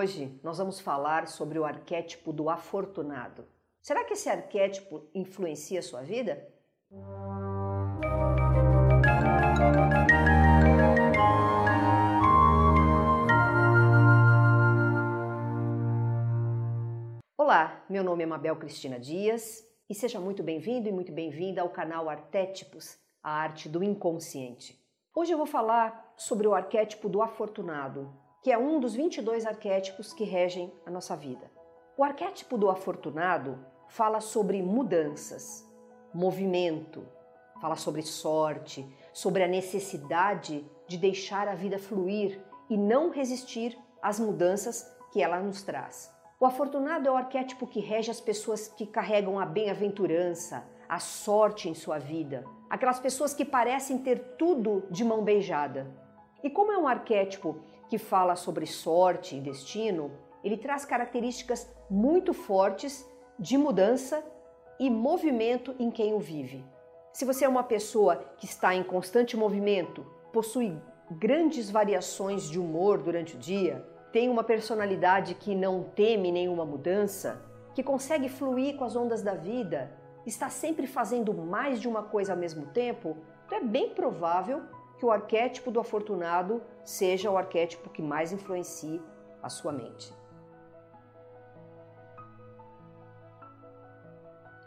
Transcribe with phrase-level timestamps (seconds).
[0.00, 3.46] hoje nós vamos falar sobre o arquétipo do afortunado.
[3.82, 6.42] Será que esse arquétipo influencia a sua vida?
[17.36, 21.68] Olá, meu nome é Mabel Cristina Dias e seja muito bem-vindo e muito bem-vinda ao
[21.68, 24.82] canal Arquétipos, a arte do inconsciente.
[25.14, 28.10] Hoje eu vou falar sobre o arquétipo do afortunado,
[28.42, 31.50] que é um dos 22 arquétipos que regem a nossa vida.
[31.96, 33.58] O arquétipo do afortunado
[33.88, 35.68] fala sobre mudanças,
[36.14, 37.06] movimento,
[37.60, 42.40] fala sobre sorte, sobre a necessidade de deixar a vida fluir
[42.70, 46.10] e não resistir às mudanças que ela nos traz.
[46.38, 51.68] O afortunado é o arquétipo que rege as pessoas que carregam a bem-aventurança, a sorte
[51.68, 55.86] em sua vida, aquelas pessoas que parecem ter tudo de mão beijada.
[56.42, 57.58] E como é um arquétipo
[57.88, 60.10] que fala sobre sorte e destino,
[60.42, 63.06] ele traz características muito fortes
[63.38, 64.24] de mudança
[64.78, 66.64] e movimento em quem o vive.
[67.12, 70.76] Se você é uma pessoa que está em constante movimento, possui
[71.10, 77.42] grandes variações de humor durante o dia, tem uma personalidade que não teme nenhuma mudança,
[77.74, 79.92] que consegue fluir com as ondas da vida,
[80.24, 84.62] está sempre fazendo mais de uma coisa ao mesmo tempo, então é bem provável
[85.00, 89.00] que o arquétipo do afortunado seja o arquétipo que mais influencie
[89.42, 90.12] a sua mente.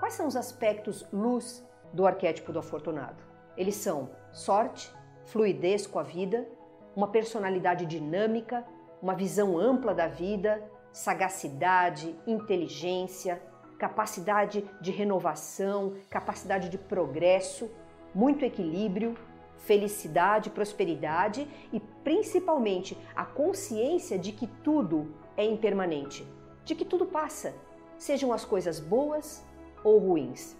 [0.00, 3.22] Quais são os aspectos luz do arquétipo do afortunado?
[3.58, 4.90] Eles são sorte,
[5.26, 6.48] fluidez com a vida,
[6.96, 8.64] uma personalidade dinâmica,
[9.02, 13.42] uma visão ampla da vida, sagacidade, inteligência,
[13.78, 17.70] capacidade de renovação, capacidade de progresso,
[18.14, 19.14] muito equilíbrio,
[19.58, 26.26] felicidade, prosperidade e principalmente a consciência de que tudo é impermanente,
[26.64, 27.54] de que tudo passa,
[27.96, 29.44] sejam as coisas boas
[29.84, 30.56] ou ruins.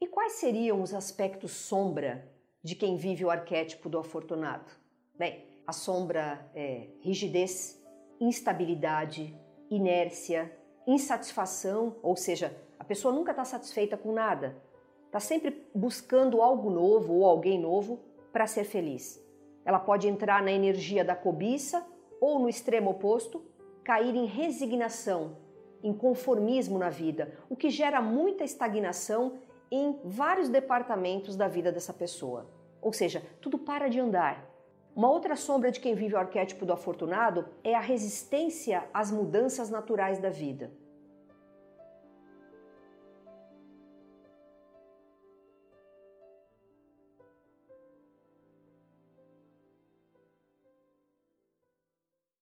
[0.00, 2.30] E quais seriam os aspectos sombra
[2.62, 4.70] de quem vive o arquétipo do afortunado?
[5.16, 7.82] Bem, a sombra é rigidez,
[8.20, 9.36] instabilidade,
[9.70, 14.56] inércia, insatisfação, ou seja, a pessoa nunca está satisfeita com nada,
[15.06, 18.00] está sempre buscando algo novo ou alguém novo
[18.32, 19.22] para ser feliz.
[19.64, 21.84] Ela pode entrar na energia da cobiça
[22.20, 23.42] ou, no extremo oposto,
[23.82, 25.36] cair em resignação,
[25.82, 29.38] em conformismo na vida, o que gera muita estagnação
[29.70, 32.46] em vários departamentos da vida dessa pessoa.
[32.80, 34.48] Ou seja, tudo para de andar.
[34.96, 39.68] Uma outra sombra de quem vive o arquétipo do afortunado é a resistência às mudanças
[39.68, 40.72] naturais da vida.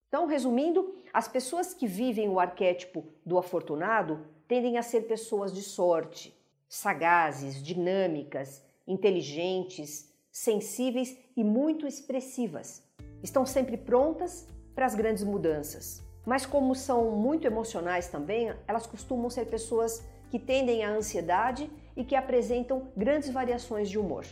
[0.06, 5.60] Então, resumindo, as pessoas que vivem o arquétipo do afortunado tendem a ser pessoas de
[5.60, 6.32] sorte,
[6.68, 12.82] sagazes, dinâmicas, inteligentes, sensíveis e muito expressivas.
[13.22, 16.02] Estão sempre prontas para as grandes mudanças.
[16.26, 22.04] Mas, como são muito emocionais também, elas costumam ser pessoas que tendem à ansiedade e
[22.04, 24.26] que apresentam grandes variações de humor.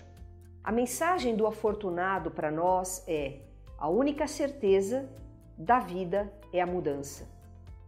[0.65, 3.39] A mensagem do afortunado para nós é:
[3.79, 5.09] a única certeza
[5.57, 7.29] da vida é a mudança.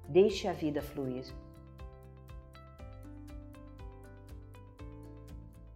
[0.09, 1.25] Deixe a vida fluir.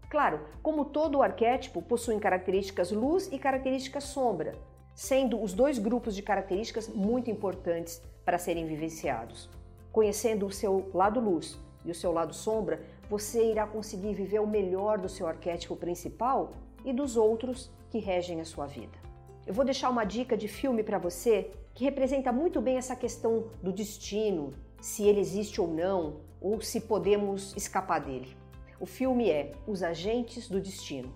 [0.08, 4.54] Claro, como todo arquétipo, possuem características luz e características sombra,
[4.94, 9.50] sendo os dois grupos de características muito importantes para serem vivenciados.
[9.92, 14.46] Conhecendo o seu lado luz e o seu lado sombra, você irá conseguir viver o
[14.46, 16.52] melhor do seu arquétipo principal
[16.84, 18.98] e dos outros que regem a sua vida.
[19.46, 23.50] Eu vou deixar uma dica de filme para você que representa muito bem essa questão
[23.62, 28.36] do destino, se ele existe ou não, ou se podemos escapar dele.
[28.80, 31.12] O filme é Os Agentes do Destino.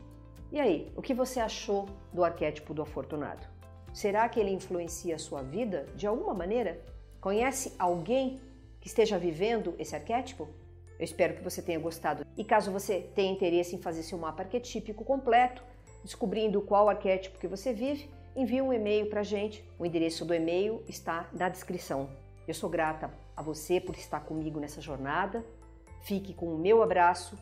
[0.51, 3.47] E aí, o que você achou do arquétipo do afortunado?
[3.93, 6.85] Será que ele influencia a sua vida de alguma maneira?
[7.21, 8.41] Conhece alguém
[8.81, 10.49] que esteja vivendo esse arquétipo?
[10.99, 12.27] Eu espero que você tenha gostado.
[12.37, 15.63] E caso você tenha interesse em fazer seu mapa arquetípico completo,
[16.03, 19.65] descobrindo qual arquétipo que você vive, envie um e-mail para a gente.
[19.79, 22.11] O endereço do e-mail está na descrição.
[22.49, 25.47] Eu sou grata a você por estar comigo nessa jornada.
[26.01, 27.39] Fique com o meu abraço